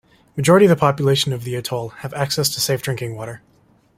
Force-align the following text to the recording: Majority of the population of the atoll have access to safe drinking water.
Majority 0.35 0.65
of 0.65 0.71
the 0.71 0.75
population 0.75 1.31
of 1.31 1.43
the 1.43 1.53
atoll 1.53 1.89
have 1.99 2.11
access 2.15 2.49
to 2.55 2.59
safe 2.59 2.81
drinking 2.81 3.15
water. 3.15 3.43